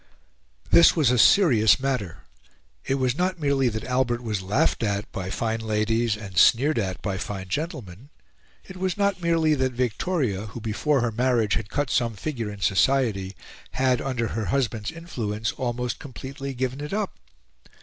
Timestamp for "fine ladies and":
5.29-6.39